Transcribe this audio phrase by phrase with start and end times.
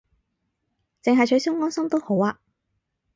[1.03, 2.39] 淨係取消安心都好吖